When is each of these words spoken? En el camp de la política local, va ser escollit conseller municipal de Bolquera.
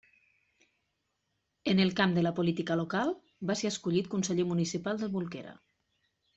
En 1.73 1.83
el 1.83 1.91
camp 1.99 2.15
de 2.15 2.23
la 2.29 2.33
política 2.41 2.79
local, 2.81 3.15
va 3.51 3.59
ser 3.61 3.73
escollit 3.73 4.11
conseller 4.17 4.49
municipal 4.55 5.03
de 5.05 5.15
Bolquera. 5.19 5.59